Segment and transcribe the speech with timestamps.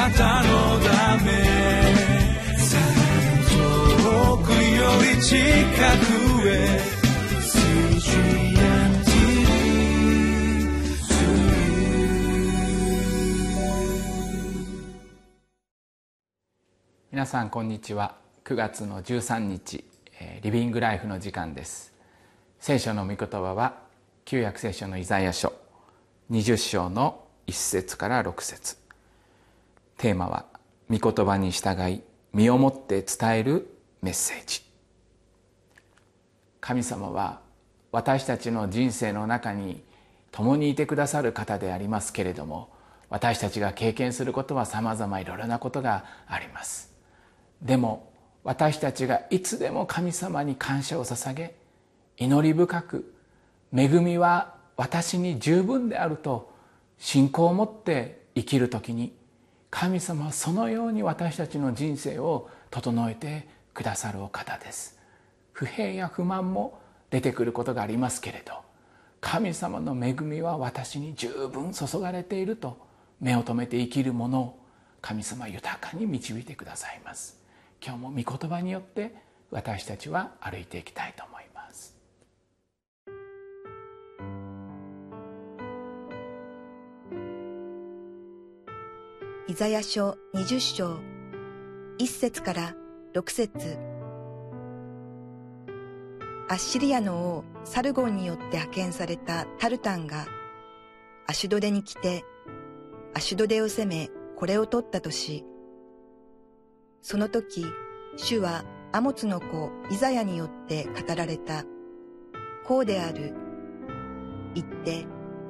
[0.00, 1.30] なたのため
[3.50, 4.56] 遠くよ
[5.14, 6.80] り近くへ
[17.12, 18.16] 皆さんこんにちは。
[18.44, 19.84] 9月の13日
[20.40, 21.92] リビングライフの時間です。
[22.58, 23.82] 聖書の御言葉は
[24.24, 25.52] 旧約聖書のイザヤ書
[26.30, 28.79] 20章の1節から6節。
[30.00, 30.46] テーマは
[30.88, 32.00] 御言葉に従い
[32.32, 33.68] 身をもって伝える
[34.00, 34.62] メッセージ。
[36.58, 37.40] 神様は
[37.92, 39.82] 私たちの人生の中に
[40.32, 42.70] 共にいてくださる方でありますけれども
[43.10, 46.94] 私たちが経験することはさまざまいろいろなことがあります。
[47.60, 48.10] でも
[48.42, 51.56] 私たちがいつでも神様に感謝を捧げ
[52.16, 53.14] 祈り深く
[53.76, 56.54] 恵みは私に十分であると
[56.96, 59.19] 信仰を持って生きる時に
[59.70, 64.98] 神様はそのように私たちの人生を整えてくださるお方です。
[65.52, 68.54] 不平や不満も出てくることがありますけれど
[69.20, 72.78] 神様の恵みは私に十分注がれていると
[73.20, 74.58] 目を留めて生きるものを
[75.02, 77.38] 神様豊かに導いてくださいます。
[77.84, 79.14] 今日も御言葉によって
[79.50, 81.39] 私たちは歩いていきたいと思います。
[89.50, 91.00] イザヤ書20章
[91.98, 92.76] 1節から
[93.16, 93.78] 6節
[96.48, 100.28] アッシリアの王サルゴンによって派遣されたタルタンが
[101.26, 102.22] アシュドデに来て
[103.12, 105.44] アシュドデを攻めこれを取ったとし
[107.02, 107.66] その時、
[108.16, 111.64] 主はアモツの子イザヤによって語られた。
[112.64, 113.34] こうである。
[114.54, 115.06] 言って、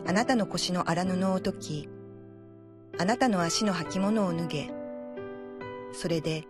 [0.06, 1.88] あなたの腰の荒布を解き、
[2.98, 4.70] あなたの足の履物を脱げ。
[5.92, 6.44] それで、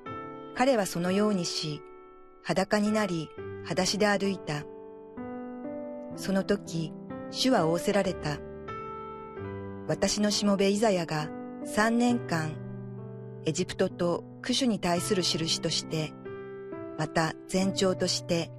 [0.55, 1.83] 彼はそのようにし、
[2.43, 3.31] 裸になり、
[3.65, 4.65] 裸足で歩いた。
[6.17, 6.93] その時、
[7.31, 8.39] 主は仰せられた。
[9.87, 11.29] 私のしもべイザヤが
[11.65, 12.53] 三年間
[13.45, 16.13] エジプトとクシュに対する印として、
[16.99, 18.51] また前兆として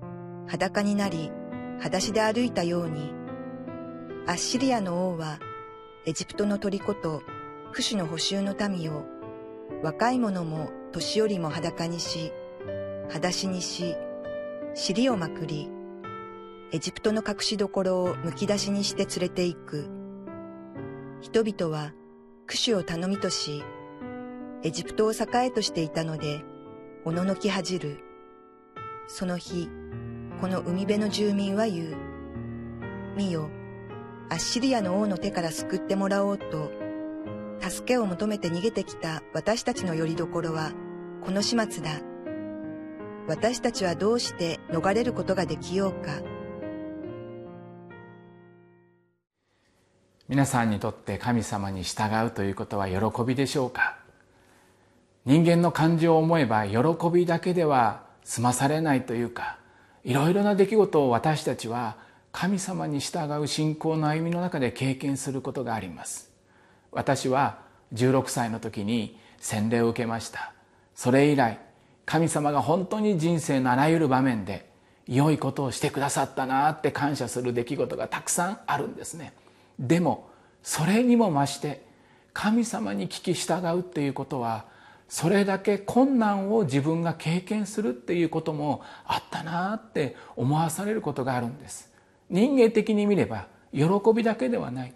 [0.48, 1.32] 裸になり、
[1.78, 3.14] 裸足で歩いたように、
[4.28, 5.40] アッシリアの王は
[6.06, 7.22] エジプトの虜と
[7.72, 9.06] クシュの補修の民を
[9.82, 12.32] 若い者も年寄りも裸にし、
[13.08, 13.96] 裸足にし、
[14.74, 15.70] 尻をまくり、
[16.74, 19.90] エジプトの隠し所をむき出しにして連れて行く。
[21.22, 21.94] 人々は
[22.46, 23.64] クシュを頼みとし、
[24.64, 26.44] エジプトを栄えとしていたので、
[27.06, 28.00] おののき恥じる。
[29.08, 29.70] その日、
[30.40, 31.96] この海辺の住民は言う。
[33.16, 33.50] 見よ、
[34.30, 36.72] アッシリアの王の手から救ってもらおうと、
[37.72, 40.74] 助けを求めて逃げてきた私たちの拠り所は、
[41.24, 42.02] この始末だ。
[43.30, 46.20] 私たちはどうして逃れることができようか。
[50.28, 53.98] 皆さんにとって神様に従うということは喜びでしょうか？
[55.24, 56.78] 人間の感情を思えば喜
[57.10, 59.58] びだけでは済まされないというか
[60.04, 61.96] いろいろな出来事を私たちは
[62.34, 66.31] 神様に従う信仰の歩みの中で経験することがあります
[66.92, 67.60] 私は
[67.94, 70.54] 16歳の時に洗礼を受けました。
[70.96, 71.60] それ以来
[72.06, 74.70] 神様が本当に人生のあらゆる場面で
[75.08, 79.34] 良いことをしてくださったなって感謝する出来事がたくさんあるんですね。
[79.80, 80.30] でも
[80.64, 81.82] それにも増して
[82.34, 84.66] 神様に聞き従うっていうことは
[85.10, 91.92] それだけ困難を自分が経験するっていうこともあったなって思わされることがあるんです。
[92.30, 93.84] 人間的に見れば喜
[94.16, 94.94] びだけではない。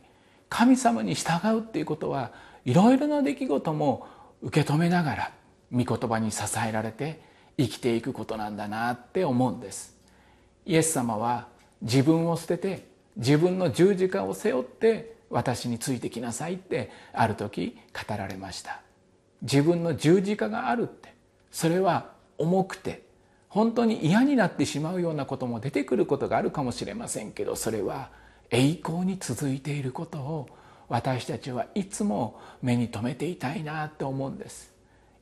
[0.49, 2.31] 神様に従うっていうことは
[2.65, 4.07] いろいろな出来事も
[4.41, 5.31] 受け止めながら
[5.71, 7.21] 御言葉に支えられて
[7.57, 9.95] 生きていくことなんだなって思うんです。
[10.65, 11.47] イエス様は
[11.81, 18.81] 自分を捨てて自分の十字架を背負って私についてきなさいってある時語られました。
[19.41, 21.13] 自分の十字架があるって
[21.51, 23.03] それは重くて
[23.47, 28.09] 本当に嫌になってしまうようなことも出てくることがあるかもしれませんけどそれは
[28.49, 30.47] 栄光に続いていることを
[30.87, 34.71] 私たちはいつも目に留めていたいなって思うんです。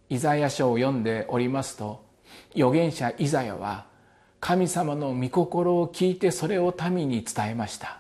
[0.09, 2.03] イザヤ書を読んでおりますと
[2.55, 3.85] 預言者イザヤは
[4.39, 7.99] 神様の御心を聞いてそれを民に伝えました。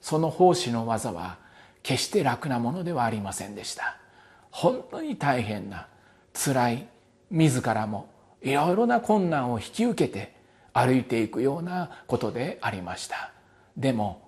[0.00, 1.36] その奉仕の技は
[1.82, 3.98] 決して楽なものではありませんでした。
[4.50, 5.88] 本当に大変な
[6.32, 6.88] 辛い
[7.30, 8.08] 自らも
[8.40, 10.34] いろいろな困難を引き受けて
[10.72, 13.32] 歩いていくようなことでありました。
[13.76, 14.22] でも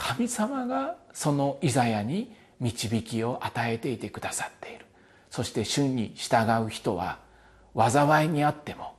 [0.00, 4.86] 神様がそのイザヤに導きを与えていてくださっている。
[5.30, 7.18] そして主に従う人は
[7.76, 8.94] 災いにあっても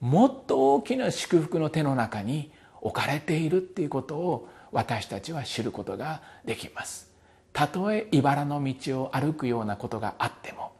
[0.00, 2.50] もっと大きな祝福の手の中に
[2.80, 7.08] 置かれているっていうことを私たちは知ることができます。
[7.52, 10.72] たとえ茨の道を歩くようなことがあっても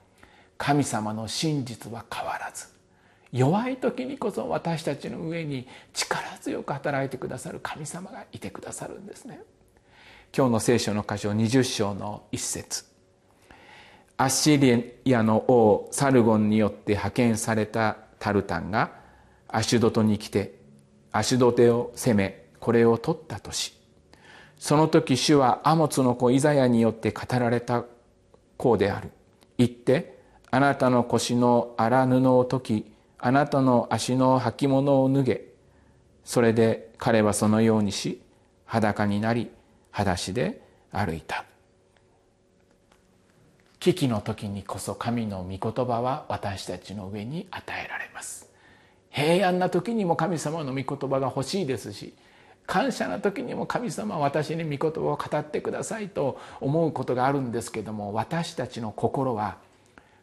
[0.58, 2.66] 神様の真実は変わらず
[3.30, 9.40] 弱い時にこそ私たちの上に力強く働いてくださる神様がいてくださるんですね。
[10.34, 12.87] 今日の聖書の箇所20章の一節。
[14.17, 18.93] アッシリアの王サルゴンによって派遣されたタルタンが
[19.46, 20.55] アシュドトに来て
[21.11, 23.75] アシュドテを攻めこれを取った年
[24.58, 27.84] その時主はアモツの子イザヤによって語られた
[28.56, 29.11] こうである。
[29.58, 30.19] 言って
[30.50, 35.44] あなたの腰の荒布を解きあなたの足の履物を脱げ。
[36.25, 38.23] それで彼はそのようにし
[38.64, 39.50] 裸になり
[39.92, 40.60] 裸足で
[40.90, 41.44] 歩いた。
[43.78, 48.52] 危機の時にこそ神の御言葉は私たちの上に与えられます。
[49.12, 52.14] 平安な時にも神様の御言葉が欲しいですし
[52.66, 59.58] 感謝な時にも神様は私に御言葉を語ってくださいと思うことがあるんですけども私たちの心は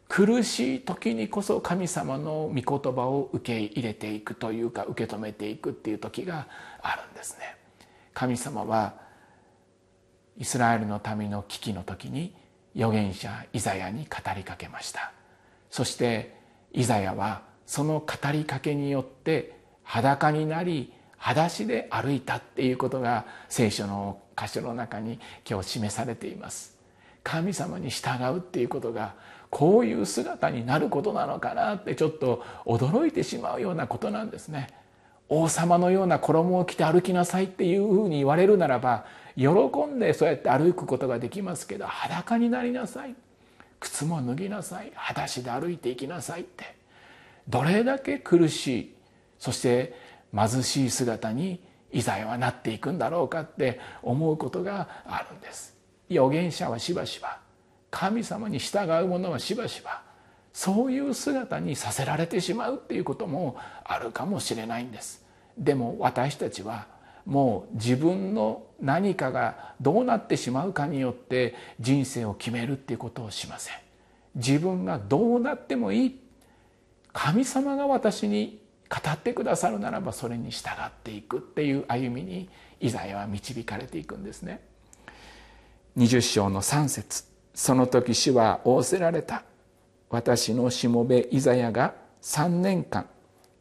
[0.08, 6.48] 苦しい時にこそ神様の御言葉を受け入れていくというか受け止めていくっていう時が
[6.82, 7.56] あるんですね。
[8.16, 8.96] 神様は
[10.40, 12.34] イスラエルの民の危機の時に
[12.76, 15.12] 預言者イザヤに語りかけました。
[15.70, 16.34] そして
[16.72, 26.78] イザヤはその語りかけによって裸になり裸足で歩いたっていうことが聖書の箇所の中に今日示されています。
[27.22, 29.16] 神様に従うっていうことが
[29.50, 34.70] こういう姿になることなのかなってちょっと驚いてしまうようなことなんですね。
[35.28, 39.06] 王様のような衣を着て歩きなさいっていうふうに言われるならば
[39.40, 39.48] 喜
[39.86, 43.16] んでそうやって歩くことができますけど裸になりなさい。
[43.80, 44.92] 靴も脱ぎなさい。
[44.94, 46.76] 裸足で歩いていきなさいって。
[47.48, 48.96] どれだけ苦しい
[49.40, 49.96] そして
[50.36, 55.76] 貧しい姿にイザヤはなっていくんだろうかって思うことがあるんです。
[56.12, 57.40] 預言者はしばしば
[57.90, 60.02] 神様に従う者はしばしば
[60.52, 63.56] そういう姿にさせられてしまうっていうことも
[63.86, 65.24] あるかもしれないんです。
[65.58, 66.88] でも私たちは
[67.30, 73.76] もう自分の何かがどうなってしまうかによって人生を決めるっていうことをしません。
[74.34, 76.20] 自分がどうなってもいい
[77.14, 82.50] 神様が私に語ってくださるならばそれに従っていくっていう歩みに
[82.80, 84.62] イザヤは導かれていくんですね。
[85.98, 87.26] 20章の3節。
[87.54, 89.44] その時主は仰せられた。
[90.10, 91.94] 私のしもべイザヤが
[92.24, 93.06] 3年間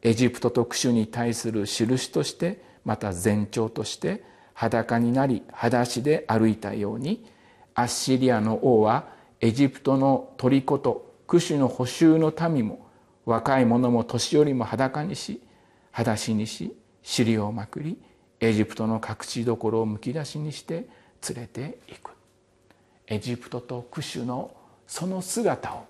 [0.00, 7.25] エジプト特殊に対する印としてまた前兆として裸になり裸足で歩いたように
[7.75, 9.08] アッシリアの王は
[9.40, 12.86] エジプトの虜とクシュの捕囚の民も
[13.25, 15.40] 若い者も年寄りも裸にし
[15.92, 17.98] 裸足にし尻をまくり
[18.40, 20.88] エジプトの隠しどころをむき出しにして
[21.28, 22.12] 連れていく。
[23.06, 24.54] エジプトとクシュの
[24.86, 25.86] その姿を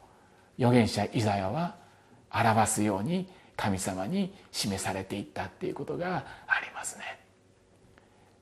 [0.59, 1.77] 預言者イザヤは
[2.33, 3.29] 表すように
[3.59, 7.19] 神様に示されていったっていうことがありますね。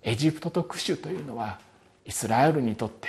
[0.03, 1.59] エジプトとクシュというのは
[2.05, 3.09] イスラエルにとって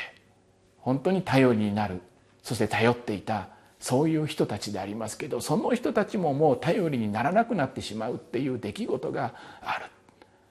[0.79, 2.01] 本当に頼りになる
[2.41, 3.49] そして頼っていた
[3.79, 9.85] そういう人たちでありますけどその人たちももう頼りにならなくなってしまうっていう出来事がある。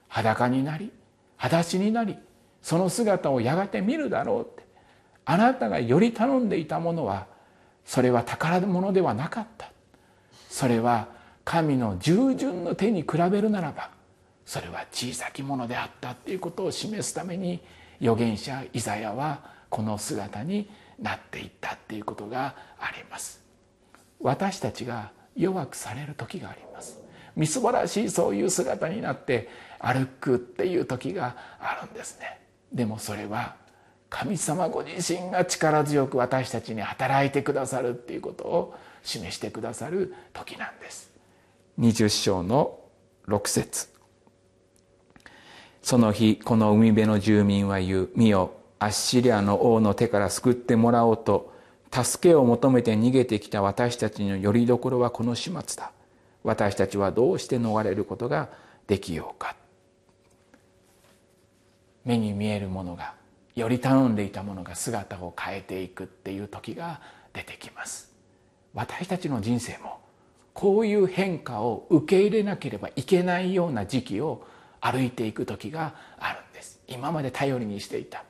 [0.08, 0.92] 裸になり
[1.36, 2.16] 裸足になり
[2.60, 4.62] その姿をやがて見るだろうって
[5.24, 7.26] あなたがより頼んでいたものは
[7.86, 9.72] それは宝物ではなかった。
[10.50, 11.15] それは
[11.46, 13.90] 神の従順の手に比べるならば
[14.44, 17.60] それは小さきものであったっていうことを示すために
[18.00, 23.44] 預言者イザヤはこの姿になっていったっていうことがあります。
[24.20, 26.98] 私たちが弱くされる時があります。
[27.36, 29.48] みすぼらしいそういう姿になって
[29.78, 32.40] 歩くっていう時があるんですね。
[32.72, 33.54] でもそれは
[34.10, 38.74] 神様ご自身が力強く私たちに働いてくださるっていうことを
[39.04, 41.15] 示してくださる時なんです。
[41.78, 42.78] 20章の
[43.28, 43.88] 6節。
[45.82, 51.52] その日この海辺の住民は言う見よアッシリアの王の手から救ってもらおうと
[51.92, 55.92] 助けを求めて逃げてきた私たちのよりどころはこの始末だ。
[56.44, 58.48] 私たちはどうして逃れることが
[58.86, 59.54] できようか。
[62.06, 63.14] 目に見えるものが
[63.54, 67.02] より頼んでいたものが姿を変えていくっていう時が
[67.34, 68.10] 出てきます。
[68.72, 70.05] 私たちの人生も
[70.56, 74.46] こういう変化を受け入れなければいけないような時期を
[74.80, 76.80] 歩いていく時があるんです。
[76.88, 78.24] 今まで頼りにしていた。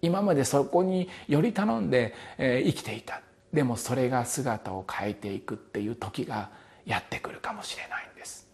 [0.00, 3.20] 今までそこにより頼んで、え生きていた。
[3.52, 6.48] でもそれが姿を変えていくっていう時が
[6.86, 8.48] やってくるかもしれないんです。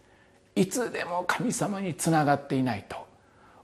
[0.56, 2.96] いつでも神様につながっていないと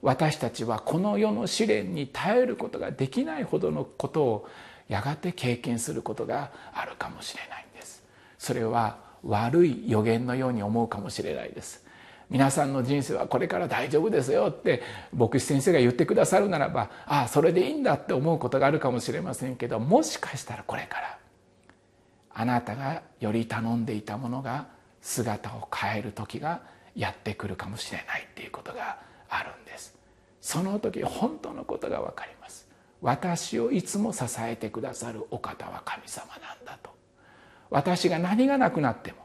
[0.01, 4.49] 私たちはこの世の試練に耐えることができないほどのことを
[4.87, 8.03] やがて経験することがあるかもしれないんです。
[8.37, 11.85] それは悪い予言のように思うかもしれないです。
[12.29, 14.83] 皆さんの人生はこれから大丈夫ですよって
[15.15, 21.17] 牧師先生が言ってくださるならばああそれでいいんだって思うことがあるかもしれませんけどもしかしたらこれから
[22.35, 24.67] あなたがより頼んでいたものが
[25.01, 26.61] 姿を変える時が
[26.95, 29.95] やってくるかもしれないっていうことがあるんです。
[30.39, 32.67] その時本当のことが分かります。
[33.01, 36.98] 私をいつも支えてくださるお方は神様なんだと。
[37.69, 39.17] 私が何がなくなっても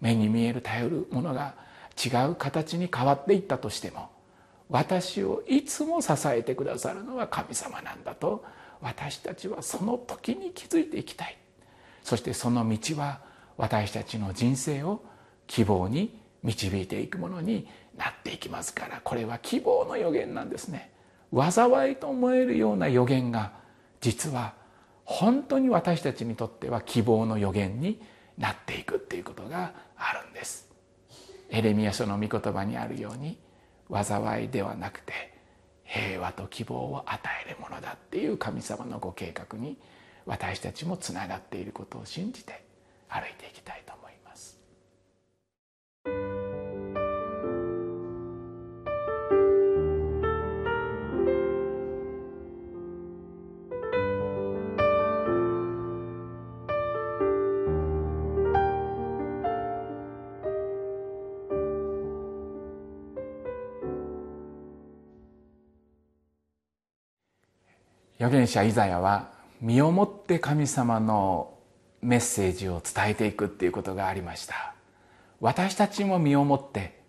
[0.00, 1.54] 目に見える頼るものが
[2.04, 4.10] 違う形に変わっていったとしても
[4.68, 8.44] 私をいつも支えてくださるのは神様なんだと
[8.80, 11.38] 私たちはその時に気づいていきたい。
[12.02, 13.20] そしてその道は
[13.56, 15.02] 私たちの人生を
[15.46, 17.66] 希望に導いていくものに
[17.96, 20.92] なっていきますからこれは希望の予言なんですね。
[21.34, 23.52] 災いと思えるような予言が
[24.00, 24.54] 実は
[25.06, 28.02] 本当に私たちにとっては希望の予言に
[28.36, 30.68] なっていくっていうことがあるんです
[31.48, 33.38] エレミア書の御言葉にあるように
[33.90, 35.32] 災いではなくて
[35.84, 39.78] 平和と希望を与えるものだっていう神様のご計画に
[40.26, 42.64] 私たちもつながっていることを信じて
[43.08, 44.05] 歩いていきたいと思います。
[68.18, 69.30] 預言者イザヤは
[69.60, 71.54] 身をもって神様の
[72.02, 74.74] メッセージを伝えていくっていうことがありました。
[75.40, 77.00] 私たちも身をもって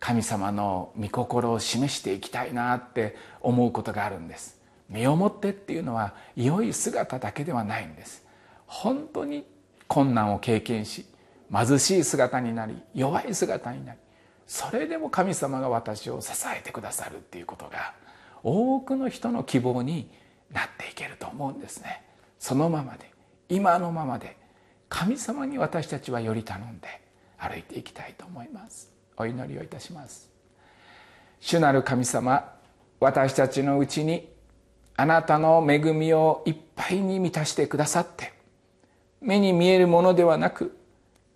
[0.00, 4.60] 神様の御心を示していきたいなって思うことがあるんです。
[4.88, 8.24] 身をもってっていうのは良い姿だけではないんです。
[8.66, 9.44] 本当に
[9.88, 11.06] 困難を経験し
[11.52, 13.98] 貧しい姿になり弱い姿になり
[14.46, 17.94] それでも神様が私を支えてくださるっていうことが
[18.42, 20.10] 多くの人の希望に
[20.52, 22.02] なっていけると思うんですね。
[22.38, 23.10] そのままで
[23.48, 24.36] 今のままで
[24.88, 26.88] 神様に私たちはより頼んで
[27.38, 28.90] 歩いていきたいと思います。
[29.16, 30.30] お祈りをいたします。
[31.40, 32.52] 主なる神様
[33.00, 34.28] 私たちのうちに
[34.96, 38.32] あなたの恵みをいっぱいに満たしてくださって
[39.20, 40.76] 目に見えるものではなく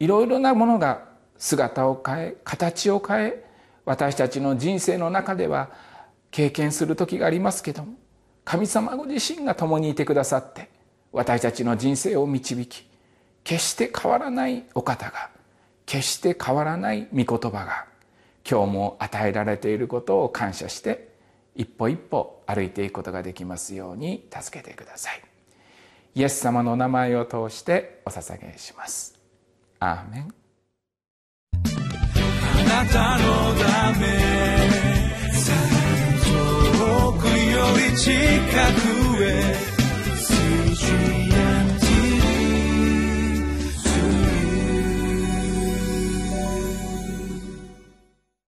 [0.00, 1.04] いろいろなものが
[1.38, 3.44] 姿を変え形を変え
[3.84, 5.70] 私たちの人生の中では
[6.32, 7.94] 経験する時がありますけども
[8.44, 10.68] 神様ご自身が共にいてくださって
[11.12, 12.86] 私たちの人生を導き
[13.44, 15.30] 決して変わらないお方が
[15.86, 17.86] 決して変わらない御言葉が
[18.48, 21.12] 今日も与えられていることを感謝して
[21.54, 25.22] 一歩一歩歩いていくことができますように助けてください。
[26.14, 29.18] イエス様の名前を通してお捧げします。
[29.78, 30.34] アーメン。
[31.54, 35.81] あなたのため
[37.72, 39.54] 우리 지카구의
[40.16, 41.31] 수준